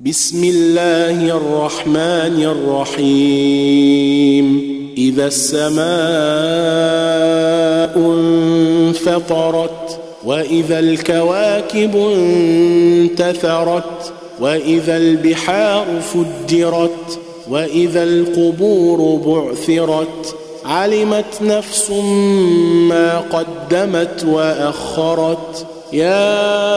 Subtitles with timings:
[0.00, 2.42] بسم الله الرحمن
[3.00, 4.46] الرحيم.
[4.98, 5.86] إذا السماء
[8.88, 13.82] انفطرت وإذا الكواكب انتثرت
[14.40, 17.18] وإذا البحار فجرت
[17.50, 21.90] وإذا القبور بعثرت علمت نفس
[22.90, 25.66] ما قدمت وأخرت.
[25.92, 26.76] يا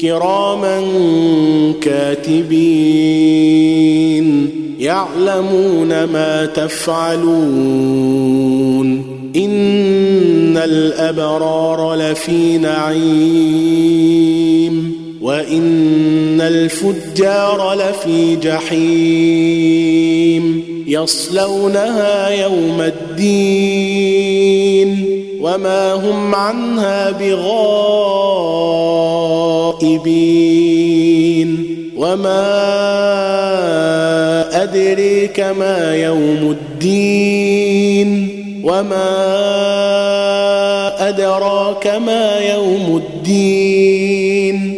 [0.00, 0.84] كراما
[1.80, 2.58] كاتبين.
[4.80, 7.98] يعلمون ما تفعلون.
[9.36, 13.48] إن الأبرار لفي نعيم.
[15.20, 16.07] وإن
[16.40, 19.88] الفجار لفي جحيم
[20.86, 24.28] يصلونها يوم الدين
[25.40, 27.58] وما هم عنها بغائبين
[31.96, 32.48] وما
[34.62, 38.28] ادريك ما يوم الدين
[38.64, 39.08] وما
[41.08, 44.77] ادراك ما يوم الدين